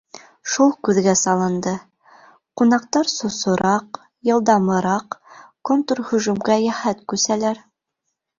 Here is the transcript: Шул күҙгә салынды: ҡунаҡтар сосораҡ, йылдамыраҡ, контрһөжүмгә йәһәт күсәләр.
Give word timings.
Шул 0.51 0.69
күҙгә 0.87 1.11
салынды: 1.19 1.73
ҡунаҡтар 2.61 3.11
сосораҡ, 3.17 4.01
йылдамыраҡ, 4.31 5.19
контрһөжүмгә 5.71 6.59
йәһәт 6.67 7.05
күсәләр. 7.15 7.63